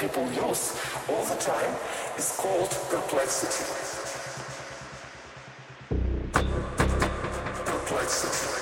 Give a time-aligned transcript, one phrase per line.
[0.00, 0.80] people use
[1.10, 1.74] all the time
[2.16, 3.64] is called perplexity.
[7.66, 8.59] Perplexity.